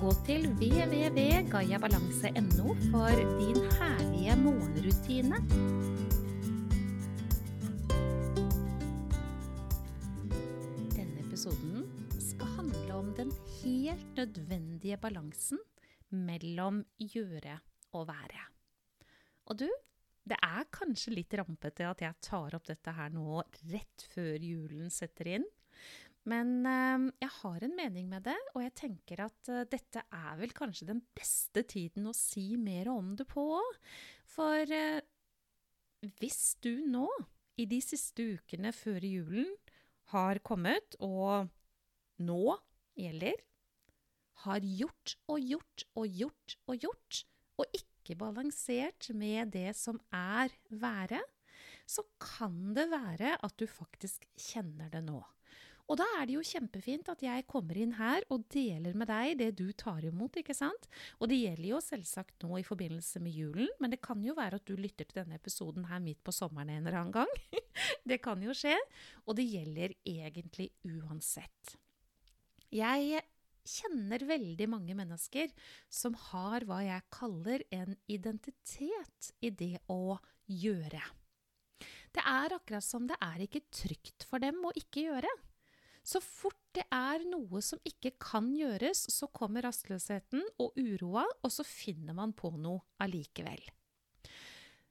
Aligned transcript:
Gå 0.00 0.08
til 0.24 0.46
www.gayabalanse.no 0.56 2.72
for 2.88 3.12
din 3.36 3.58
herlige 3.76 4.32
morgenrutine. 4.40 5.36
Denne 10.94 11.20
episoden 11.26 11.84
skal 12.16 12.48
handle 12.56 12.96
om 12.96 13.12
den 13.18 13.28
helt 13.58 14.08
nødvendige 14.16 14.96
balansen 14.96 15.60
mellom 16.08 16.80
gjøre 16.96 17.60
og 17.92 18.08
være. 18.08 18.40
Og 19.52 19.60
du, 19.60 19.68
det 20.24 20.40
er 20.40 20.64
kanskje 20.72 21.12
litt 21.18 21.36
rampete 21.36 21.84
at 21.92 22.00
jeg 22.06 22.16
tar 22.24 22.56
opp 22.56 22.64
dette 22.72 22.88
her 22.96 23.12
nå 23.12 23.44
rett 23.68 24.00
før 24.14 24.40
julen 24.40 24.88
setter 24.88 25.36
inn. 25.36 25.44
Men 26.30 26.66
eh, 26.68 27.08
jeg 27.24 27.32
har 27.40 27.64
en 27.66 27.76
mening 27.78 28.08
med 28.10 28.26
det, 28.28 28.38
og 28.54 28.62
jeg 28.64 28.76
tenker 28.78 29.24
at 29.24 29.50
eh, 29.50 29.66
dette 29.70 30.02
er 30.04 30.38
vel 30.40 30.52
kanskje 30.56 30.90
den 30.90 31.02
beste 31.16 31.64
tiden 31.68 32.08
å 32.10 32.16
si 32.16 32.54
mer 32.60 32.90
om 32.92 33.14
det 33.18 33.26
på 33.30 33.44
òg. 33.58 33.78
For 34.30 34.74
eh, 34.76 35.00
hvis 36.20 36.56
du 36.64 36.72
nå, 36.90 37.08
i 37.60 37.66
de 37.68 37.80
siste 37.84 38.24
ukene 38.36 38.72
før 38.72 39.04
julen, 39.04 39.50
har 40.10 40.40
kommet, 40.42 40.96
og 40.98 41.50
nå 42.24 42.56
gjelder, 42.98 43.36
har 44.44 44.64
gjort 44.64 45.16
og 45.30 45.44
gjort 45.44 45.84
og 46.00 46.22
gjort 46.22 46.56
og 46.66 46.86
gjort, 46.86 47.20
og 47.60 47.76
ikke 47.76 48.16
balansert 48.18 49.10
med 49.14 49.52
det 49.54 49.74
som 49.76 50.00
er 50.16 50.54
været, 50.72 51.26
så 51.90 52.04
kan 52.22 52.72
det 52.76 52.88
være 52.90 53.36
at 53.44 53.54
du 53.60 53.66
faktisk 53.68 54.24
kjenner 54.38 54.90
det 54.92 55.04
nå. 55.04 55.20
Og 55.90 55.98
da 55.98 56.06
er 56.20 56.28
det 56.28 56.36
jo 56.36 56.44
kjempefint 56.46 57.08
at 57.10 57.22
jeg 57.24 57.46
kommer 57.50 57.78
inn 57.78 57.96
her 57.98 58.22
og 58.30 58.44
deler 58.54 58.94
med 58.94 59.10
deg 59.10 59.40
det 59.40 59.48
du 59.58 59.72
tar 59.74 60.04
imot, 60.06 60.38
ikke 60.38 60.54
sant? 60.54 60.86
Og 61.18 61.32
det 61.32 61.40
gjelder 61.40 61.66
jo 61.72 61.80
selvsagt 61.82 62.46
nå 62.46 62.60
i 62.60 62.66
forbindelse 62.66 63.22
med 63.24 63.34
julen, 63.34 63.72
men 63.82 63.90
det 63.90 63.98
kan 64.04 64.22
jo 64.22 64.36
være 64.38 64.60
at 64.60 64.70
du 64.70 64.78
lytter 64.78 65.08
til 65.08 65.24
denne 65.24 65.40
episoden 65.40 65.88
her 65.90 65.98
midt 66.04 66.22
på 66.22 66.34
sommeren 66.34 66.70
en 66.70 66.86
eller 66.86 67.00
annen 67.00 67.16
gang. 67.18 67.34
det 68.10 68.20
kan 68.22 68.38
jo 68.42 68.54
skje. 68.54 68.76
Og 69.26 69.34
det 69.40 69.48
gjelder 69.50 69.96
egentlig 70.06 70.70
uansett. 70.86 71.74
Jeg 72.70 73.24
kjenner 73.66 74.22
veldig 74.30 74.66
mange 74.70 74.94
mennesker 74.94 75.50
som 75.90 76.14
har 76.30 76.64
hva 76.68 76.80
jeg 76.86 77.10
kaller 77.12 77.66
en 77.74 77.98
identitet 78.10 79.32
i 79.42 79.50
det 79.50 79.76
å 79.90 80.20
gjøre. 80.46 81.02
Det 82.10 82.22
er 82.26 82.54
akkurat 82.54 82.84
som 82.84 83.06
det 83.06 83.18
er 83.22 83.42
ikke 83.42 83.66
trygt 83.74 84.26
for 84.26 84.42
dem 84.42 84.58
å 84.66 84.74
ikke 84.78 85.08
gjøre. 85.10 85.30
Så 86.10 86.18
fort 86.24 86.58
det 86.74 86.86
er 86.94 87.22
noe 87.28 87.60
som 87.62 87.78
ikke 87.86 88.14
kan 88.22 88.48
gjøres, 88.54 89.04
så 89.12 89.28
kommer 89.34 89.66
rastløsheten 89.66 90.42
og 90.62 90.78
uroa, 90.78 91.26
og 91.42 91.52
så 91.54 91.66
finner 91.66 92.16
man 92.16 92.32
på 92.34 92.50
noe 92.58 92.82
allikevel. 93.02 93.62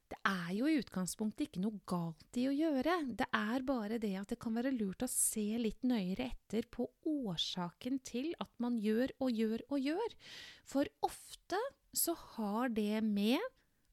Det 0.10 0.18
er 0.26 0.54
jo 0.58 0.66
i 0.66 0.80
utgangspunktet 0.80 1.46
ikke 1.46 1.62
noe 1.62 1.84
galt 1.90 2.38
i 2.42 2.48
å 2.50 2.54
gjøre, 2.56 2.96
det 3.20 3.28
er 3.36 3.66
bare 3.68 4.00
det 4.02 4.16
at 4.18 4.32
det 4.32 4.40
kan 4.42 4.56
være 4.58 4.72
lurt 4.74 5.06
å 5.06 5.12
se 5.12 5.46
litt 5.62 5.86
nøyere 5.86 6.32
etter 6.32 6.66
på 6.72 6.88
årsaken 7.06 8.00
til 8.08 8.32
at 8.42 8.50
man 8.64 8.80
gjør 8.82 9.14
og 9.22 9.30
gjør 9.38 9.66
og 9.70 9.86
gjør. 9.86 10.16
For 10.66 10.90
ofte 11.06 11.60
så 11.94 12.16
har 12.34 12.74
det 12.74 13.04
med 13.06 13.44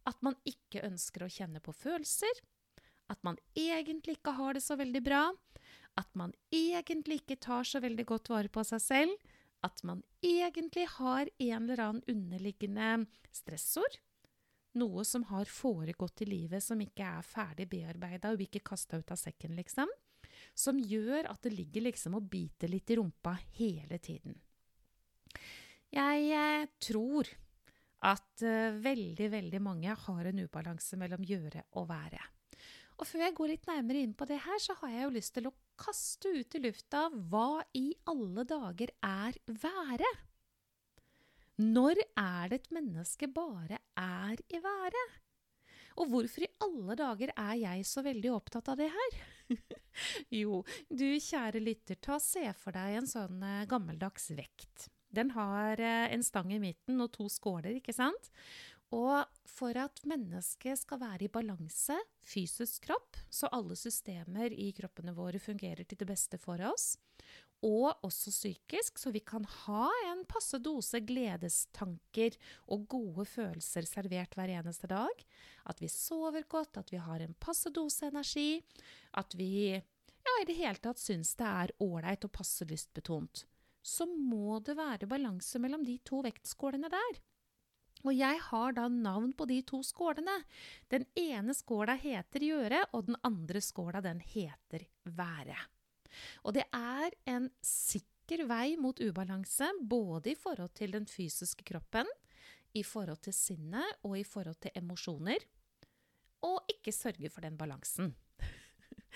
at 0.08 0.22
man 0.25 0.38
ikke 0.48 0.87
ønsker 0.87 1.26
å 1.26 1.32
kjenne 1.32 1.60
på 1.60 1.75
følelser, 1.76 2.41
at 3.12 3.20
man 3.26 3.37
egentlig 3.58 4.16
ikke 4.16 4.34
har 4.38 4.56
det 4.56 4.64
så 4.64 4.78
veldig 4.78 5.03
bra, 5.04 5.26
at 5.96 6.12
man 6.18 6.34
egentlig 6.52 7.22
ikke 7.22 7.38
tar 7.40 7.64
så 7.64 7.80
veldig 7.82 8.06
godt 8.08 8.30
vare 8.32 8.52
på 8.52 8.64
seg 8.68 8.82
selv, 8.84 9.30
at 9.64 9.80
man 9.88 10.02
egentlig 10.24 10.84
har 10.98 11.30
en 11.30 11.54
eller 11.64 11.82
annen 11.82 12.04
underliggende 12.10 13.06
stressord, 13.34 13.98
noe 14.76 15.06
som 15.08 15.24
har 15.30 15.48
foregått 15.48 16.20
i 16.26 16.28
livet 16.28 16.64
som 16.64 16.80
ikke 16.84 17.06
er 17.06 17.24
ferdig 17.24 17.68
bearbeida 17.72 18.34
og 18.34 18.42
ikke 18.44 18.64
kasta 18.66 19.00
ut 19.00 19.14
av 19.14 19.20
sekken, 19.20 19.56
liksom, 19.56 19.88
som 20.52 20.76
gjør 20.78 21.30
at 21.30 21.40
det 21.46 21.54
ligger 21.56 21.86
liksom 21.88 22.18
og 22.18 22.28
biter 22.28 22.68
litt 22.68 22.92
i 22.92 22.98
rumpa 23.00 23.32
hele 23.56 23.98
tiden. 23.98 24.36
Jeg 25.96 26.28
eh, 26.36 26.68
tror 26.82 27.28
at 28.06 28.44
uh, 28.44 28.76
veldig, 28.84 29.28
veldig 29.32 29.60
mange 29.64 29.94
har 29.96 30.28
en 30.28 30.40
ubalanse 30.44 30.98
mellom 31.00 31.24
gjøre 31.26 31.62
og 31.80 31.88
være. 31.88 32.20
Og 33.00 33.08
før 33.08 33.24
jeg 33.24 33.34
går 33.36 33.50
litt 33.50 33.68
nærmere 33.68 34.02
inn 34.04 34.12
på 34.16 34.28
det 34.28 34.38
her, 34.44 34.58
så 34.62 34.76
har 34.82 34.92
jeg 34.92 35.06
jo 35.06 35.14
lyst 35.16 35.34
til 35.36 35.48
å 35.48 35.54
kaste 35.81 36.32
ut 36.38 36.56
i 36.56 36.62
lufta 36.64 37.06
hva 37.31 37.62
i 37.76 37.91
alle 38.10 38.47
dager 38.48 38.92
er 39.04 39.38
være? 39.47 40.10
Når 41.62 42.03
er 42.20 42.50
det 42.53 42.59
et 42.60 42.75
menneske 42.76 43.28
bare 43.32 43.78
er 43.97 44.41
i 44.53 44.60
være? 44.60 45.04
Og 45.97 46.10
hvorfor 46.12 46.44
i 46.44 46.53
alle 46.64 46.97
dager 46.98 47.32
er 47.32 47.54
jeg 47.62 47.87
så 47.88 48.03
veldig 48.04 48.34
opptatt 48.37 48.69
av 48.69 48.76
det 48.81 48.91
her? 48.92 49.16
jo, 50.42 50.60
du 50.92 51.06
kjære 51.16 51.62
lytter, 51.62 51.97
ta 51.97 52.19
se 52.20 52.44
for 52.60 52.76
deg 52.76 52.98
en 52.98 53.08
sånn 53.08 53.41
eh, 53.41 53.64
gammeldags 53.70 54.28
vekt. 54.37 54.91
Den 55.08 55.32
har 55.32 55.81
eh, 55.81 56.10
en 56.12 56.25
stang 56.26 56.53
i 56.53 56.60
midten 56.60 57.00
og 57.00 57.14
to 57.16 57.31
skåler, 57.32 57.78
ikke 57.78 57.94
sant? 57.97 58.28
Og 58.94 59.24
for 59.50 59.74
at 59.80 60.02
mennesket 60.06 60.78
skal 60.78 61.00
være 61.00 61.26
i 61.26 61.32
balanse, 61.32 61.97
fysisk 62.22 62.84
kropp, 62.86 63.19
så 63.30 63.50
alle 63.54 63.74
systemer 63.78 64.54
i 64.54 64.70
kroppene 64.76 65.14
våre 65.16 65.41
fungerer 65.42 65.82
til 65.82 65.98
det 65.98 66.06
beste 66.06 66.38
for 66.38 66.62
oss, 66.69 66.94
og 67.66 68.04
også 68.04 68.30
psykisk, 68.30 69.00
så 69.00 69.10
vi 69.10 69.22
kan 69.26 69.46
ha 69.64 69.88
en 70.10 70.22
passe 70.28 70.60
dose 70.62 71.00
gledestanker 71.02 72.36
og 72.69 72.84
gode 72.92 73.25
følelser 73.26 73.88
servert 73.88 74.36
hver 74.36 74.52
eneste 74.60 74.91
dag, 74.92 75.25
at 75.66 75.80
vi 75.82 75.88
sover 75.91 76.44
godt, 76.46 76.76
at 76.76 76.92
vi 76.92 77.00
har 77.00 77.25
en 77.25 77.34
passe 77.41 77.72
dose 77.75 78.06
energi, 78.06 78.60
at 79.16 79.34
vi 79.34 79.72
ja, 79.72 80.34
i 80.42 80.46
det 80.46 80.58
hele 80.58 80.82
tatt 80.82 81.00
syns 81.00 81.34
det 81.38 81.48
er 81.48 81.75
ålreit 81.82 82.26
og 82.28 82.34
passe 82.34 82.66
lystbetont, 82.69 83.46
så 83.82 84.06
må 84.06 84.60
det 84.66 84.76
være 84.78 85.08
balanse 85.10 85.58
mellom 85.62 85.84
de 85.86 85.98
to 86.04 86.20
vektskålene 86.26 86.91
der. 86.92 87.20
Og 88.04 88.12
jeg 88.14 88.40
har 88.50 88.74
da 88.76 88.86
navn 88.92 89.32
på 89.36 89.46
de 89.48 89.60
to 89.66 89.80
skålene. 89.86 90.34
Den 90.92 91.06
ene 91.18 91.54
skåla 91.56 91.96
heter 91.98 92.44
gjøre, 92.44 92.82
og 92.92 93.08
den 93.08 93.18
andre 93.26 93.62
skåla 93.64 94.02
den 94.04 94.20
heter 94.20 94.84
være. 95.16 95.56
Og 96.44 96.56
det 96.56 96.66
er 96.76 97.16
en 97.28 97.48
sikker 97.64 98.44
vei 98.48 98.76
mot 98.80 99.00
ubalanse, 99.00 99.70
både 99.80 100.32
i 100.32 100.38
forhold 100.38 100.74
til 100.76 100.94
den 100.96 101.08
fysiske 101.08 101.66
kroppen, 101.66 102.08
i 102.76 102.84
forhold 102.84 103.22
til 103.24 103.34
sinnet 103.36 104.04
og 104.04 104.18
i 104.20 104.26
forhold 104.26 104.60
til 104.60 104.74
emosjoner. 104.76 105.40
Og 106.44 106.60
ikke 106.70 106.92
sørge 106.92 107.30
for 107.32 107.46
den 107.46 107.56
balansen. 107.58 108.12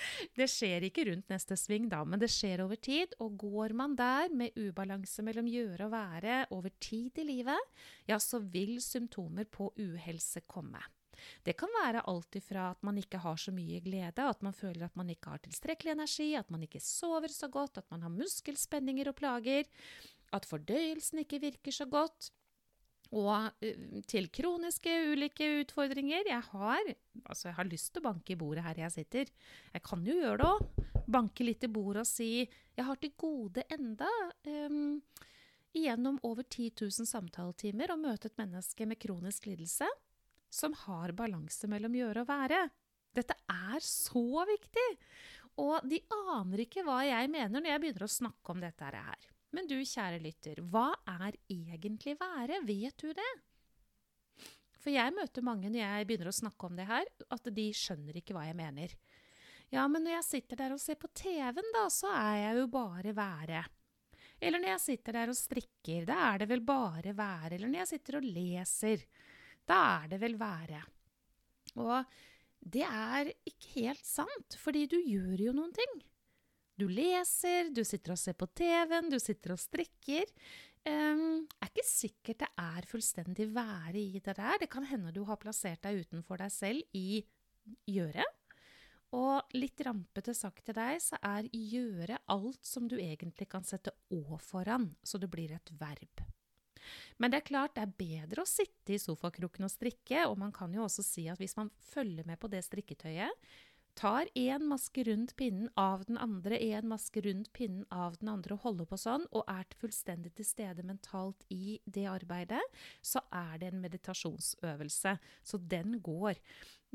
Det 0.38 0.48
skjer 0.50 0.86
ikke 0.88 1.06
rundt 1.10 1.32
neste 1.32 1.56
sving, 1.58 1.88
da, 1.90 2.02
men 2.04 2.22
det 2.22 2.30
skjer 2.32 2.64
over 2.64 2.80
tid. 2.80 3.16
Og 3.20 3.36
går 3.40 3.74
man 3.76 3.96
der 3.98 4.32
med 4.34 4.56
ubalanse 4.58 5.24
mellom 5.26 5.48
gjøre 5.50 5.88
og 5.88 5.94
være 5.94 6.38
over 6.56 6.72
tid 6.80 7.20
i 7.20 7.26
livet, 7.26 7.76
ja, 8.08 8.18
så 8.20 8.40
vil 8.40 8.78
symptomer 8.84 9.48
på 9.50 9.72
uhelse 9.78 10.44
komme. 10.50 10.80
Det 11.44 11.56
kan 11.60 11.72
være 11.82 12.04
alt 12.08 12.36
ifra 12.38 12.70
at 12.72 12.82
man 12.86 12.98
ikke 13.00 13.20
har 13.20 13.36
så 13.40 13.52
mye 13.52 13.80
glede, 13.84 14.24
at 14.24 14.42
man 14.42 14.56
føler 14.56 14.86
at 14.86 14.96
man 14.96 15.10
ikke 15.12 15.32
har 15.32 15.42
tilstrekkelig 15.44 15.92
energi, 15.92 16.32
at 16.38 16.50
man 16.50 16.64
ikke 16.64 16.80
sover 16.80 17.28
så 17.28 17.48
godt, 17.52 17.80
at 17.82 17.90
man 17.92 18.02
har 18.06 18.14
muskelspenninger 18.14 19.10
og 19.12 19.18
plager, 19.20 19.68
at 20.32 20.46
fordøyelsen 20.46 21.24
ikke 21.24 21.42
virker 21.42 21.74
så 21.74 21.86
godt, 21.90 22.30
og 23.10 23.50
uh, 23.50 24.02
til 24.10 24.28
kroniske 24.32 24.92
ulike 25.10 25.48
utfordringer. 25.62 26.28
Jeg 26.30 26.42
har, 26.52 26.92
altså 27.24 27.48
jeg 27.48 27.56
har 27.58 27.70
lyst 27.70 27.92
til 27.92 28.02
å 28.02 28.08
banke 28.10 28.34
i 28.34 28.38
bordet 28.40 28.64
her 28.66 28.84
jeg 28.84 28.96
sitter. 28.98 29.32
Jeg 29.74 29.84
kan 29.86 30.04
jo 30.06 30.18
gjøre 30.18 30.38
det 30.42 30.50
òg. 30.50 30.86
Banke 31.10 31.46
litt 31.46 31.66
i 31.66 31.72
bordet 31.72 32.04
og 32.04 32.10
si 32.10 32.30
jeg 32.40 32.86
har 32.86 33.00
til 33.02 33.16
gode 33.18 33.64
enda 33.72 34.10
um, 34.46 35.00
gjennom 35.74 36.20
over 36.26 36.46
10 36.46 36.70
000 36.78 37.08
samtaletimer 37.08 37.92
å 37.92 37.98
møte 38.00 38.30
et 38.30 38.38
menneske 38.38 38.86
med 38.86 39.00
kronisk 39.02 39.50
lidelse 39.50 39.88
som 40.50 40.74
har 40.86 41.14
balanse 41.18 41.68
mellom 41.70 41.94
gjøre 41.94 42.24
og 42.24 42.30
være. 42.30 42.62
Dette 43.14 43.36
er 43.50 43.82
så 43.84 44.46
viktig! 44.48 44.88
Og 45.60 45.82
de 45.90 45.98
aner 46.30 46.62
ikke 46.64 46.84
hva 46.86 47.02
jeg 47.04 47.30
mener 47.30 47.58
når 47.58 47.72
jeg 47.72 47.82
begynner 47.82 48.06
å 48.06 48.14
snakke 48.14 48.54
om 48.54 48.62
dette 48.62 48.90
her. 48.94 49.26
Men 49.56 49.66
du, 49.70 49.78
kjære 49.82 50.20
lytter, 50.22 50.60
hva 50.70 50.90
er 51.10 51.38
egentlig 51.50 52.16
være? 52.20 52.60
Vet 52.66 53.02
du 53.02 53.10
det? 53.16 53.30
For 54.80 54.92
jeg 54.94 55.12
møter 55.12 55.44
mange 55.44 55.68
når 55.68 55.82
jeg 55.82 56.06
begynner 56.08 56.30
å 56.30 56.36
snakke 56.36 56.68
om 56.68 56.78
det 56.78 56.86
her, 56.88 57.08
at 57.34 57.50
de 57.56 57.66
skjønner 57.76 58.20
ikke 58.20 58.36
hva 58.36 58.46
jeg 58.46 58.56
mener. 58.56 58.94
Ja, 59.70 59.84
men 59.90 60.02
når 60.06 60.16
jeg 60.16 60.26
sitter 60.28 60.62
der 60.62 60.74
og 60.74 60.80
ser 60.82 60.96
på 60.98 61.10
TV-en, 61.14 61.74
da, 61.74 61.84
så 61.92 62.10
er 62.14 62.38
jeg 62.40 62.62
jo 62.62 62.70
bare 62.72 63.14
være. 63.14 63.64
Eller 64.40 64.62
når 64.62 64.72
jeg 64.72 64.82
sitter 64.86 65.18
der 65.18 65.30
og 65.30 65.36
strikker, 65.36 66.06
da 66.08 66.16
er 66.30 66.42
det 66.42 66.48
vel 66.50 66.64
bare 66.64 67.12
være. 67.16 67.54
Eller 67.54 67.68
når 67.68 67.82
jeg 67.82 67.90
sitter 67.92 68.18
og 68.18 68.26
leser, 68.26 69.04
da 69.68 69.80
er 70.00 70.08
det 70.14 70.20
vel 70.22 70.38
være. 70.40 70.80
Og 71.78 72.14
det 72.60 72.86
er 72.86 73.30
ikke 73.46 73.74
helt 73.76 74.06
sant, 74.06 74.56
fordi 74.58 74.86
du 74.90 74.96
gjør 74.98 75.44
jo 75.46 75.54
noen 75.56 75.74
ting. 75.76 76.00
Du 76.80 76.86
leser, 76.88 77.68
du 77.76 77.82
sitter 77.84 78.14
og 78.14 78.20
ser 78.20 78.36
på 78.40 78.48
TV-en, 78.56 79.10
du 79.12 79.18
sitter 79.20 79.52
og 79.52 79.60
strikker. 79.60 80.30
Um, 80.88 81.44
er 81.60 81.68
ikke 81.68 81.84
sikkert 81.84 82.40
det 82.40 82.48
er 82.62 82.86
fullstendig 82.88 83.50
være 83.52 84.00
i 84.00 84.20
det 84.22 84.36
der. 84.38 84.56
Det 84.62 84.70
kan 84.72 84.86
hende 84.88 85.12
du 85.12 85.26
har 85.28 85.40
plassert 85.42 85.82
deg 85.84 86.06
utenfor 86.06 86.40
deg 86.40 86.54
selv 86.54 86.96
i 86.96 87.20
gjøre. 87.90 88.24
Og 89.18 89.56
litt 89.58 89.82
rampete 89.84 90.32
sagt 90.38 90.62
til 90.64 90.76
deg, 90.78 91.02
så 91.02 91.18
er 91.26 91.50
gjøre 91.52 92.20
alt 92.30 92.64
som 92.64 92.86
du 92.88 92.96
egentlig 92.96 93.48
kan 93.50 93.66
sette 93.66 93.92
å 94.14 94.38
foran, 94.40 94.92
så 95.02 95.18
det 95.18 95.28
blir 95.32 95.52
et 95.52 95.72
verb. 95.80 96.22
Men 97.20 97.32
det 97.32 97.40
er 97.40 97.48
klart 97.50 97.74
det 97.76 97.82
er 97.84 97.98
bedre 97.98 98.44
å 98.44 98.48
sitte 98.48 98.94
i 98.94 99.02
sofakroken 99.02 99.66
og 99.66 99.72
strikke, 99.72 100.22
og 100.30 100.38
man 100.40 100.54
kan 100.54 100.72
jo 100.72 100.86
også 100.86 101.04
si 101.04 101.26
at 101.28 101.42
hvis 101.42 101.58
man 101.58 101.72
følger 101.90 102.24
med 102.28 102.40
på 102.40 102.48
det 102.48 102.62
strikketøyet, 102.64 103.50
tar 103.98 104.28
én 104.38 104.64
maske 104.70 105.04
rundt 105.06 105.34
pinnen 105.38 105.70
av 105.78 106.04
den 106.08 106.18
andre, 106.20 106.58
én 106.58 106.88
maske 106.90 107.22
rundt 107.24 107.52
pinnen 107.56 107.86
av 107.90 108.18
den 108.20 108.30
andre 108.32 108.56
og 108.56 108.64
holder 108.64 108.88
på 108.90 108.98
sånn, 109.00 109.26
og 109.30 109.48
er 109.50 109.68
fullstendig 109.80 110.34
til 110.38 110.48
stede 110.48 110.84
mentalt 110.86 111.46
i 111.52 111.78
det 111.84 112.06
arbeidet, 112.10 112.62
så 113.02 113.22
er 113.32 113.58
det 113.60 113.70
en 113.70 113.82
meditasjonsøvelse. 113.84 115.16
Så 115.42 115.60
den 115.70 115.98
går. 116.04 116.40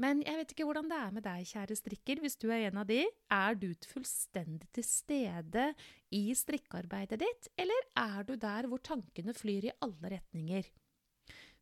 Men 0.01 0.21
jeg 0.25 0.39
vet 0.39 0.51
ikke 0.51 0.65
hvordan 0.67 0.89
det 0.91 0.97
er 0.99 1.13
med 1.15 1.23
deg, 1.23 1.45
kjære 1.47 1.77
strikker, 1.79 2.19
hvis 2.23 2.39
du 2.41 2.49
er 2.49 2.67
en 2.67 2.81
av 2.81 2.89
de. 2.89 3.01
Er 3.31 3.55
du 3.59 3.69
fullstendig 3.87 4.67
til 4.75 4.87
stede 4.87 5.69
i 6.15 6.25
strikkearbeidet 6.35 7.21
ditt, 7.23 7.51
eller 7.59 7.91
er 8.01 8.27
du 8.27 8.35
der 8.39 8.67
hvor 8.71 8.83
tankene 8.83 9.35
flyr 9.35 9.69
i 9.69 9.77
alle 9.85 10.17
retninger? 10.17 10.67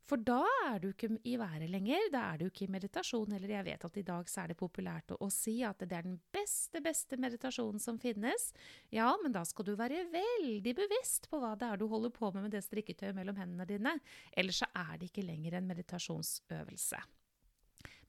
For 0.04 0.20
da 0.20 0.42
er 0.66 0.82
du 0.82 0.90
ikke 0.90 1.08
i 1.24 1.38
været 1.40 1.64
lenger, 1.72 2.10
da 2.12 2.26
er 2.32 2.42
du 2.42 2.44
ikke 2.50 2.66
i 2.66 2.72
meditasjon. 2.74 3.32
Eller 3.32 3.54
jeg 3.54 3.64
vet 3.70 3.86
at 3.88 3.96
i 3.96 4.04
dag 4.04 4.28
er 4.42 4.50
det 4.50 4.56
populært 4.60 5.14
å, 5.14 5.18
å, 5.24 5.30
si 5.32 5.56
at 5.64 5.80
det 5.80 5.96
er 5.96 6.04
den 6.04 6.18
beste, 6.34 6.82
beste 6.84 7.16
meditasjonen 7.20 7.80
som 7.80 7.96
finnes. 8.00 8.50
Ja, 8.92 9.08
men 9.22 9.32
da 9.32 9.46
skal 9.48 9.70
du 9.70 9.72
være 9.80 10.04
veldig 10.12 10.74
bevisst 10.76 11.30
på 11.32 11.40
hva 11.40 11.54
det 11.56 11.70
er 11.70 11.80
du 11.80 11.86
holder 11.88 12.12
på 12.12 12.28
med 12.34 12.44
med 12.44 12.52
det 12.52 12.64
strikketøyet 12.66 13.16
mellom 13.16 13.40
hendene 13.40 13.68
dine. 13.68 13.96
Ellers 14.36 14.60
så 14.60 14.68
er 14.76 14.98
det 15.00 15.08
ikke 15.08 15.24
lenger 15.24 15.56
en 15.56 15.72
meditasjonsøvelse. 15.72 17.00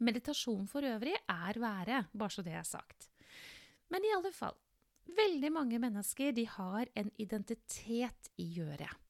Meditasjon 0.03 0.67
for 0.67 0.83
øvrig 0.83 1.15
er 1.15 1.61
været, 1.63 2.11
bare 2.11 2.35
så 2.35 2.43
det 2.43 2.57
er 2.59 2.67
sagt. 2.67 3.07
Men 3.87 4.03
i 4.03 4.11
alle 4.17 4.33
fall, 4.35 4.57
veldig 5.15 5.51
mange 5.53 5.79
mennesker 5.79 6.35
de 6.35 6.43
har 6.57 6.91
en 6.99 7.11
identitet 7.21 8.31
i 8.35 8.51
gjøret. 8.57 9.04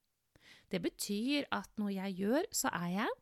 Det 0.72 0.82
betyr 0.84 1.48
at 1.56 1.70
når 1.82 1.96
jeg 2.00 2.20
gjør, 2.22 2.50
så 2.52 2.72
er 2.74 2.90
jeg. 3.00 3.22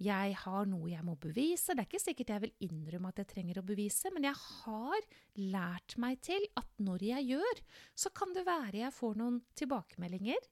Jeg 0.00 0.32
har 0.46 0.68
noe 0.68 0.88
jeg 0.88 1.04
må 1.04 1.14
bevise. 1.20 1.74
Det 1.74 1.82
er 1.82 1.88
ikke 1.88 2.00
sikkert 2.00 2.32
jeg 2.32 2.44
vil 2.46 2.68
innrømme 2.70 3.10
at 3.12 3.20
jeg 3.20 3.28
trenger 3.34 3.60
å 3.60 3.66
bevise, 3.68 4.08
men 4.14 4.24
jeg 4.24 4.38
har 4.38 5.04
lært 5.36 5.98
meg 6.00 6.22
til 6.24 6.46
at 6.56 6.70
når 6.80 7.04
jeg 7.10 7.28
gjør, 7.34 7.60
så 7.92 8.12
kan 8.16 8.32
det 8.36 8.46
være 8.48 8.80
jeg 8.80 8.96
får 8.96 9.20
noen 9.20 9.42
tilbakemeldinger. 9.60 10.48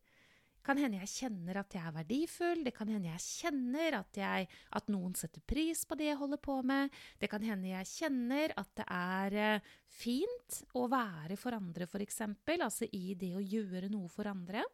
Kan 0.68 0.76
hende 0.76 0.98
jeg 1.00 1.08
kjenner 1.14 1.62
at 1.62 1.72
jeg 1.72 1.80
er 1.80 1.94
verdifull, 1.94 2.60
det 2.66 2.74
kan 2.76 2.90
hende 2.92 3.08
jeg 3.08 3.24
kjenner 3.24 3.94
at, 4.02 4.18
jeg, 4.20 4.48
at 4.76 4.90
noen 4.92 5.14
setter 5.16 5.40
pris 5.48 5.86
på 5.88 5.96
det 5.96 6.10
jeg 6.10 6.18
holder 6.20 6.40
på 6.44 6.58
med, 6.66 6.92
det 7.16 7.30
kan 7.32 7.46
hende 7.46 7.70
jeg 7.70 7.88
kjenner 7.88 8.52
at 8.60 8.68
det 8.76 8.84
er 8.92 9.38
eh, 9.46 9.70
fint 9.88 10.58
å 10.76 10.84
være 10.92 11.38
for 11.40 11.56
andre, 11.56 11.88
f.eks., 11.88 12.20
altså 12.58 12.90
i 12.92 13.16
det 13.16 13.32
å 13.38 13.40
gjøre 13.40 13.88
noe 13.88 14.12
for 14.12 14.28
andre. 14.28 14.66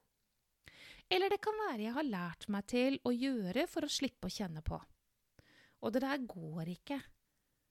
Eller 1.15 1.31
det 1.31 1.39
kan 1.45 1.55
være 1.69 1.85
jeg 1.87 1.95
har 1.95 2.07
lært 2.09 2.49
meg 2.51 2.67
til 2.71 2.97
å 3.07 3.13
gjøre 3.15 3.69
for 3.71 3.87
å 3.87 3.93
slippe 3.93 4.27
å 4.27 4.35
kjenne 4.35 4.65
på. 4.67 4.81
Og 5.85 5.93
det 5.95 6.03
der 6.03 6.25
går 6.27 6.71
ikke. 6.73 6.99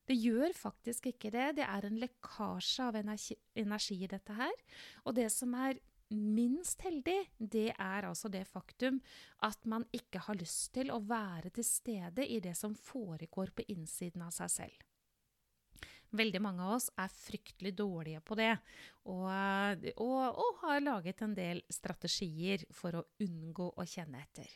Det 0.07 0.15
gjør 0.15 0.53
faktisk 0.55 1.09
ikke 1.11 1.31
det. 1.33 1.47
Det 1.59 1.65
er 1.65 1.87
en 1.87 1.99
lekkasje 1.99 2.87
av 2.87 2.99
energi, 2.99 3.35
energi 3.59 3.97
i 4.03 4.09
dette 4.11 4.35
her. 4.37 4.55
Og 5.03 5.15
det 5.17 5.29
som 5.33 5.55
er 5.59 5.79
minst 6.13 6.83
heldig, 6.85 7.19
det 7.39 7.69
er 7.73 8.07
altså 8.07 8.29
det 8.31 8.45
faktum 8.47 8.99
at 9.47 9.63
man 9.67 9.85
ikke 9.95 10.21
har 10.27 10.37
lyst 10.39 10.73
til 10.77 10.91
å 10.93 11.01
være 11.07 11.51
til 11.55 11.67
stede 11.67 12.27
i 12.27 12.39
det 12.43 12.55
som 12.59 12.75
foregår 12.75 13.51
på 13.55 13.65
innsiden 13.73 14.23
av 14.27 14.35
seg 14.35 14.51
selv. 14.59 14.89
Veldig 16.13 16.41
mange 16.45 16.65
av 16.65 16.75
oss 16.75 16.91
er 17.01 17.09
fryktelig 17.09 17.73
dårlige 17.77 18.21
på 18.21 18.37
det, 18.37 18.51
og, 19.09 19.29
og, 19.97 20.19
og, 20.29 20.59
har 20.61 20.83
laget 20.83 21.23
en 21.25 21.33
del 21.33 21.63
strategier 21.73 22.67
for 22.73 22.99
å 22.99 23.07
unngå 23.25 23.71
å 23.73 23.85
kjenne 23.89 24.21
etter. 24.21 24.51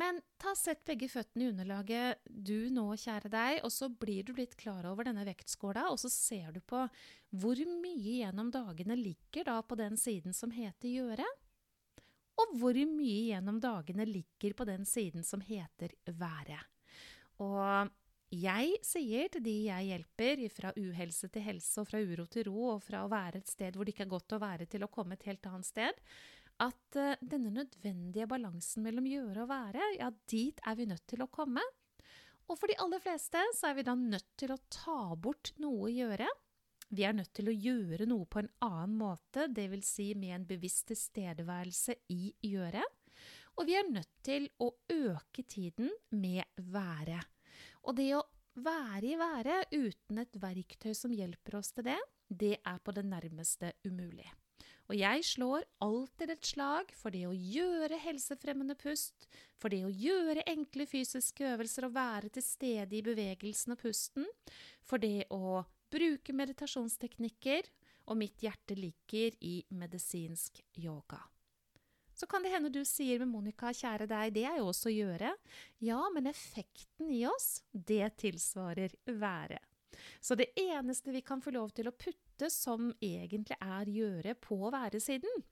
Men 0.00 0.20
ta 0.40 0.54
sett 0.56 0.82
begge 0.86 1.08
føttene 1.10 1.44
i 1.44 1.50
underlaget 1.50 2.22
du 2.24 2.70
nå, 2.72 2.86
kjære 2.98 3.30
deg, 3.30 3.60
og 3.66 3.72
så 3.74 3.90
blir 3.90 4.26
du 4.26 4.32
litt 4.36 4.56
klar 4.58 4.86
over 4.90 5.06
denne 5.06 5.26
vektskåla, 5.26 5.88
og 5.90 5.98
så 6.02 6.10
ser 6.12 6.54
du 6.54 6.60
på 6.62 6.82
hvor 7.30 7.62
mye 7.82 8.16
gjennom 8.20 8.50
dagene 8.54 8.96
ligger 8.98 9.50
da 9.50 9.58
på 9.62 9.78
den 9.78 9.98
siden 10.00 10.34
som 10.36 10.54
heter 10.54 10.90
gjøre, 10.90 11.26
og 12.40 12.54
hvor 12.58 12.74
mye 12.74 13.30
gjennom 13.30 13.58
dagene 13.60 14.06
ligger 14.08 14.54
på 14.56 14.66
den 14.68 14.86
siden 14.88 15.26
som 15.26 15.42
heter 15.44 15.92
være. 16.16 16.58
Og 17.42 17.90
jeg 18.30 18.76
sier 18.86 19.30
til 19.32 19.42
de 19.42 19.54
jeg 19.66 19.88
hjelper, 19.88 20.44
fra 20.54 20.70
uhelse 20.78 21.30
til 21.34 21.42
helse 21.42 21.82
og 21.82 21.88
fra 21.90 21.98
uro 21.98 22.26
til 22.30 22.46
ro, 22.46 22.76
og 22.76 22.84
fra 22.84 23.02
å 23.04 23.10
være 23.10 23.40
et 23.42 23.50
sted 23.50 23.74
hvor 23.74 23.86
det 23.86 23.96
ikke 23.96 24.06
er 24.06 24.12
godt 24.12 24.36
å 24.36 24.42
være, 24.42 24.68
til 24.70 24.86
å 24.86 24.90
komme 24.92 25.18
et 25.18 25.26
helt 25.26 25.48
annet 25.50 25.66
sted, 25.66 26.04
at 26.60 26.98
uh, 27.00 27.16
denne 27.24 27.50
nødvendige 27.54 28.28
balansen 28.30 28.84
mellom 28.84 29.08
gjøre 29.08 29.46
og 29.46 29.50
være, 29.50 29.86
ja, 29.96 30.10
dit 30.30 30.60
er 30.62 30.76
vi 30.78 30.86
nødt 30.90 31.06
til 31.10 31.24
å 31.24 31.30
komme. 31.32 31.64
Og 32.50 32.58
for 32.58 32.70
de 32.70 32.78
aller 32.82 33.02
fleste 33.02 33.42
så 33.56 33.70
er 33.70 33.78
vi 33.78 33.86
da 33.86 33.96
nødt 33.98 34.30
til 34.38 34.54
å 34.54 34.60
ta 34.70 35.00
bort 35.16 35.52
noe 35.62 35.88
å 35.88 35.92
gjøre. 35.92 36.28
Vi 36.90 37.04
er 37.06 37.14
nødt 37.14 37.30
til 37.38 37.50
å 37.50 37.54
gjøre 37.54 38.06
noe 38.10 38.26
på 38.26 38.42
en 38.42 38.50
annen 38.66 38.96
måte, 38.98 39.46
dvs. 39.54 39.86
Si 39.86 40.08
med 40.18 40.34
en 40.34 40.46
bevisst 40.48 40.88
tilstedeværelse 40.90 41.94
i 42.10 42.32
gjøre. 42.50 42.82
Og 43.58 43.68
vi 43.68 43.76
er 43.78 43.86
nødt 43.90 44.10
til 44.26 44.48
å 44.62 44.72
øke 44.90 45.46
tiden 45.46 45.92
med 46.10 46.42
være. 46.74 47.20
Og 47.86 47.96
det 47.98 48.10
å 48.16 48.26
være 48.60 49.12
i 49.12 49.16
være 49.18 49.62
uten 49.72 50.20
et 50.22 50.38
verktøy 50.42 50.92
som 50.96 51.14
hjelper 51.14 51.60
oss 51.60 51.72
til 51.74 51.86
det, 51.86 51.98
det 52.28 52.56
er 52.58 52.78
på 52.84 52.94
det 52.94 53.06
nærmeste 53.06 53.72
umulig. 53.86 54.28
Og 54.90 54.96
jeg 54.98 55.22
slår 55.22 55.64
alltid 55.86 56.32
et 56.34 56.46
slag 56.48 56.88
for 56.98 57.14
det 57.14 57.22
å 57.28 57.34
gjøre 57.34 58.00
helsefremmende 58.02 58.74
pust, 58.74 59.28
for 59.54 59.70
det 59.70 59.84
å 59.86 59.92
gjøre 59.92 60.42
enkle 60.50 60.86
fysiske 60.90 61.46
øvelser 61.52 61.86
og 61.86 61.94
være 61.94 62.32
til 62.34 62.42
stede 62.42 62.98
i 62.98 63.04
bevegelsen 63.06 63.76
og 63.76 63.84
pusten, 63.84 64.26
for 64.82 64.98
det 64.98 65.28
å 65.30 65.62
bruke 65.94 66.34
meditasjonsteknikker, 66.34 67.70
og 68.10 68.18
mitt 68.18 68.42
hjerte 68.42 68.74
ligger 68.74 69.36
i 69.46 69.60
medisinsk 69.70 70.58
yoga. 70.82 71.20
Så 72.20 72.26
kan 72.28 72.42
det 72.44 72.50
hende 72.52 72.68
du 72.68 72.82
sier 72.84 73.22
med 73.22 73.30
Monica, 73.32 73.70
kjære 73.72 74.04
deg, 74.10 74.34
det 74.36 74.42
er 74.44 74.58
jo 74.58 74.66
også 74.68 74.90
å 74.90 74.92
gjøre. 74.92 75.30
Ja, 75.80 76.00
men 76.12 76.28
effekten 76.28 77.08
i 77.16 77.22
oss, 77.24 77.62
det 77.72 78.10
tilsvarer 78.20 78.92
været. 79.08 79.64
Så 80.20 80.36
det 80.36 80.50
eneste 80.60 81.14
vi 81.14 81.22
kan 81.24 81.40
få 81.40 81.54
lov 81.54 81.72
til 81.72 81.88
å 81.88 81.94
putte 81.96 82.50
som 82.52 82.90
egentlig 83.00 83.56
er 83.56 83.88
gjøre 83.88 84.34
på 84.36 84.58
væresiden, 84.72 85.46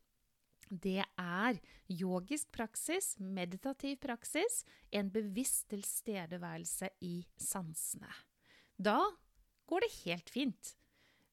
det 0.68 1.00
er 1.16 1.56
yogisk 1.88 2.50
praksis, 2.52 3.14
meditativ 3.16 3.96
praksis, 4.04 4.60
en 4.92 5.08
bevisst 5.08 5.70
tilstedeværelse 5.72 6.90
i 7.00 7.22
sansene. 7.40 8.12
Da 8.76 9.00
går 9.72 9.86
det 9.86 9.94
helt 10.02 10.28
fint. 10.28 10.74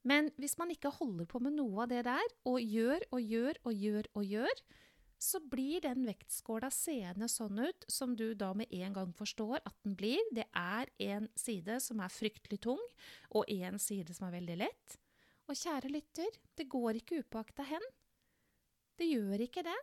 Men 0.08 0.30
hvis 0.39 0.56
man 0.62 0.72
ikke 0.72 0.94
holder 0.96 1.27
på 1.27 1.44
med 1.44 1.58
noe 1.58 1.84
av 1.84 1.92
det 1.92 2.06
der, 2.08 2.36
og 2.48 2.62
gjør 2.62 3.04
og 3.12 3.20
gjør 3.36 3.60
og 3.65 3.84
gjør 3.84 4.12
og 4.15 4.36
gjør, 4.38 4.65
så 5.25 5.41
blir 5.41 5.82
den 5.82 6.05
vektskåla 6.05 6.70
seende 6.74 7.27
sånn 7.32 7.58
ut 7.65 7.86
som 7.91 8.13
du 8.17 8.27
da 8.38 8.51
med 8.58 8.70
en 8.74 8.94
gang 8.94 9.13
forstår 9.17 9.58
at 9.63 9.75
den 9.86 9.96
blir. 9.98 10.22
Det 10.36 10.46
er 10.53 10.91
en 11.08 11.27
side 11.39 11.79
som 11.82 12.03
er 12.03 12.13
fryktelig 12.13 12.62
tung, 12.67 12.82
og 13.34 13.50
en 13.50 13.82
side 13.82 14.13
som 14.13 14.27
er 14.29 14.38
veldig 14.38 14.60
lett. 14.62 14.98
Og 15.50 15.58
kjære 15.58 15.91
lytter, 15.94 16.39
det 16.58 16.70
går 16.70 17.01
ikke 17.01 17.24
upåakta 17.24 17.65
hen. 17.70 17.91
Det 18.98 19.10
gjør 19.10 19.46
ikke 19.48 19.65
det. 19.65 19.77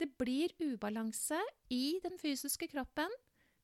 Det 0.00 0.10
blir 0.18 0.54
ubalanse 0.58 1.38
i 1.70 2.00
den 2.02 2.18
fysiske 2.18 2.70
kroppen. 2.72 3.12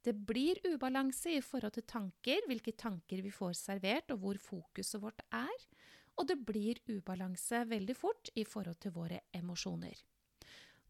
Det 0.06 0.14
blir 0.28 0.60
ubalanse 0.68 1.32
i 1.34 1.42
forhold 1.42 1.74
til 1.74 1.86
tanker, 1.90 2.44
hvilke 2.46 2.76
tanker 2.78 3.22
vi 3.24 3.32
får 3.34 3.56
servert, 3.58 4.12
og 4.14 4.22
hvor 4.22 4.38
fokuset 4.38 5.02
vårt 5.02 5.24
er. 5.34 5.70
Og 6.16 6.28
det 6.30 6.38
blir 6.48 6.78
ubalanse 6.86 7.64
veldig 7.66 7.96
fort 7.98 8.30
i 8.38 8.44
forhold 8.46 8.78
til 8.84 8.94
våre 8.94 9.24
emosjoner. 9.34 9.96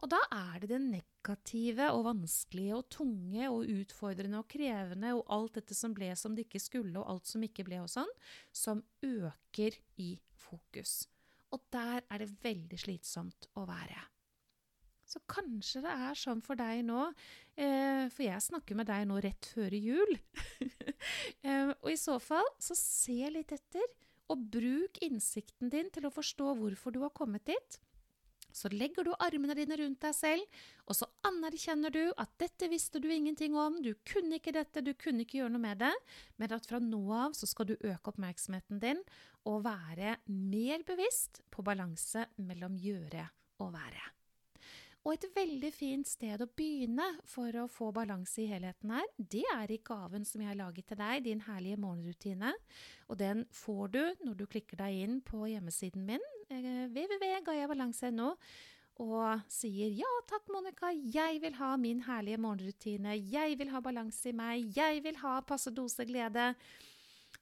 Og 0.05 0.11
da 0.13 0.19
er 0.35 0.61
det 0.61 0.69
det 0.75 0.81
negative 0.83 1.89
og 1.95 2.03
vanskelige 2.11 2.77
og 2.77 2.89
tunge 2.93 3.49
og 3.49 3.71
utfordrende 3.73 4.43
og 4.43 4.49
krevende 4.53 5.15
og 5.17 5.25
alt 5.33 5.57
dette 5.57 5.77
som 5.77 5.95
ble 5.97 6.11
som 6.19 6.37
det 6.37 6.47
ikke 6.47 6.61
skulle, 6.61 6.99
og 7.01 7.09
alt 7.15 7.31
som 7.31 7.45
ikke 7.47 7.65
ble 7.65 7.81
og 7.81 7.89
sånn, 7.91 8.13
som 8.53 8.85
øker 9.07 9.79
i 10.03 10.11
fokus. 10.37 11.07
Og 11.55 11.65
der 11.73 12.05
er 12.11 12.23
det 12.23 12.35
veldig 12.45 12.79
slitsomt 12.83 13.49
å 13.57 13.65
være. 13.69 14.05
Så 15.07 15.21
kanskje 15.31 15.85
det 15.85 15.93
er 15.95 16.19
sånn 16.19 16.43
for 16.43 16.59
deg 16.59 16.83
nå, 16.85 17.07
eh, 17.55 18.09
for 18.11 18.25
jeg 18.27 18.43
snakker 18.43 18.77
med 18.77 18.89
deg 18.91 19.05
nå 19.07 19.21
rett 19.23 19.49
før 19.55 19.77
jul. 19.79 20.17
eh, 21.47 21.71
og 21.71 21.91
i 21.93 21.99
så 22.01 22.19
fall, 22.23 22.49
så 22.59 22.75
se 22.77 23.31
litt 23.31 23.55
etter, 23.55 23.87
og 24.27 24.49
bruk 24.51 24.99
innsikten 25.07 25.71
din 25.71 25.93
til 25.95 26.09
å 26.09 26.15
forstå 26.15 26.57
hvorfor 26.59 26.95
du 26.95 27.05
har 27.05 27.15
kommet 27.15 27.47
dit. 27.47 27.79
Så 28.57 28.71
legger 28.73 29.05
du 29.05 29.13
armene 29.21 29.57
dine 29.59 29.77
rundt 29.77 30.01
deg 30.01 30.17
selv, 30.17 30.61
og 30.89 30.97
så 30.97 31.09
anerkjenner 31.29 31.93
du 31.93 32.03
at 32.17 32.33
dette 32.41 32.71
visste 32.73 33.03
du 33.03 33.11
ingenting 33.13 33.57
om, 33.61 33.77
du 33.85 33.93
kunne 34.09 34.41
ikke 34.41 34.55
dette, 34.57 34.81
du 34.81 34.95
kunne 34.97 35.27
ikke 35.27 35.43
gjøre 35.43 35.53
noe 35.53 35.67
med 35.67 35.83
det, 35.85 35.93
men 36.41 36.57
at 36.57 36.69
fra 36.69 36.81
nå 36.81 37.05
av 37.13 37.37
så 37.37 37.49
skal 37.51 37.69
du 37.69 37.77
øke 37.77 38.15
oppmerksomheten 38.15 38.81
din 38.81 39.05
og 39.47 39.65
være 39.69 40.17
mer 40.33 40.87
bevisst 40.89 41.45
på 41.53 41.65
balanse 41.67 42.25
mellom 42.41 42.81
gjøre 42.81 43.29
og 43.61 43.75
være. 43.77 44.16
Og 45.07 45.13
et 45.15 45.25
veldig 45.37 45.69
fint 45.71 46.09
sted 46.09 46.41
å 46.43 46.49
begynne 46.59 47.05
for 47.31 47.55
å 47.63 47.69
få 47.71 47.93
balanse 47.95 48.41
i 48.43 48.49
helheten 48.51 48.91
her, 48.91 49.05
det 49.17 49.45
er 49.53 49.71
i 49.71 49.79
gaven 49.87 50.25
som 50.27 50.43
jeg 50.43 50.51
har 50.51 50.59
laget 50.59 50.89
til 50.91 50.99
deg, 50.99 51.21
din 51.29 51.45
herlige 51.47 51.79
morgenrutine. 51.79 52.51
Og 53.07 53.21
den 53.21 53.45
får 53.55 53.93
du 53.95 54.01
når 54.27 54.41
du 54.41 54.43
klikker 54.51 54.81
deg 54.83 55.05
inn 55.05 55.21
på 55.23 55.45
hjemmesiden 55.47 56.09
min, 56.09 56.27
eh, 56.51 56.89
www.gayabalanse.no, 56.91 58.33
og 59.07 59.47
sier 59.53 59.95
ja 59.95 60.11
takk, 60.27 60.51
Monica, 60.51 60.91
jeg 60.91 61.39
vil 61.45 61.55
ha 61.61 61.71
min 61.79 62.03
herlige 62.09 62.43
morgenrutine, 62.43 63.15
jeg 63.31 63.61
vil 63.61 63.71
ha 63.71 63.85
balanse 63.85 64.33
i 64.33 64.35
meg, 64.35 64.75
jeg 64.75 65.05
vil 65.07 65.23
ha 65.23 65.39
passe 65.47 65.71
dose 65.71 66.09
glede. 66.09 66.51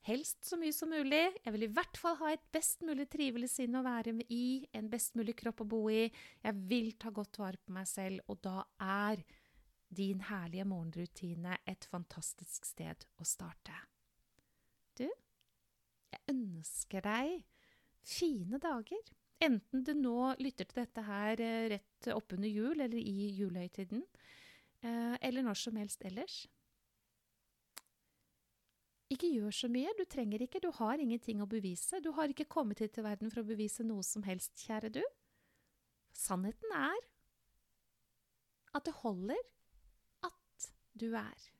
Helst 0.05 0.45
så 0.45 0.59
mye 0.61 0.73
som 0.77 0.91
mulig. 0.93 1.23
Jeg 1.41 1.53
vil 1.55 1.65
i 1.65 1.71
hvert 1.73 1.97
fall 1.97 2.19
ha 2.21 2.35
et 2.35 2.43
best 2.53 2.83
mulig 2.85 3.07
trivelig 3.09 3.49
sinn 3.55 3.77
å 3.79 3.85
være 3.87 4.13
med 4.19 4.29
i, 4.33 4.67
en 4.77 4.91
best 4.93 5.17
mulig 5.17 5.33
kropp 5.41 5.63
å 5.65 5.69
bo 5.71 5.81
i. 5.89 6.11
Jeg 6.45 6.61
vil 6.69 6.91
ta 7.01 7.13
godt 7.15 7.41
vare 7.41 7.57
på 7.57 7.73
meg 7.73 7.89
selv, 7.89 8.21
og 8.29 8.43
da 8.45 8.59
er 8.85 9.23
din 9.95 10.21
herlige 10.29 10.67
morgenrutine 10.69 11.57
et 11.71 11.89
fantastisk 11.89 12.69
sted 12.69 13.07
å 13.17 13.25
starte. 13.29 13.79
Du, 14.99 15.07
jeg 16.13 16.21
ønsker 16.35 17.05
deg 17.05 17.39
fine 18.05 18.61
dager. 18.61 19.13
Enten 19.41 19.87
du 19.89 19.95
nå 19.97 20.35
lytter 20.41 20.69
til 20.69 20.83
dette 20.83 21.05
her 21.05 21.41
eh, 21.41 21.69
rett 21.73 22.11
oppunder 22.13 22.49
jul 22.49 22.77
eller 22.77 23.01
i 23.01 23.31
julehøytiden, 23.39 24.05
eh, 24.85 25.17
eller 25.21 25.49
når 25.49 25.59
som 25.65 25.81
helst 25.81 26.05
ellers. 26.05 26.45
Ikke 29.15 29.31
gjør 29.31 29.55
så 29.55 29.69
mye, 29.71 29.93
du 29.95 30.05
trenger 30.11 30.43
ikke, 30.43 30.63
du 30.65 30.73
har 30.75 30.99
ingenting 30.99 31.43
å 31.43 31.49
bevise, 31.51 32.01
du 32.03 32.11
har 32.17 32.33
ikke 32.33 32.49
kommet 32.51 32.81
hit 32.83 32.97
til 32.97 33.07
verden 33.07 33.31
for 33.31 33.45
å 33.45 33.47
bevise 33.47 33.87
noe 33.87 34.03
som 34.07 34.25
helst, 34.27 34.57
kjære 34.67 34.91
du. 34.97 35.03
Sannheten 36.15 36.75
er 36.75 37.11
at 38.75 38.87
det 38.89 38.97
holder 39.05 39.39
at 40.27 40.71
du 40.99 41.13
er. 41.15 41.54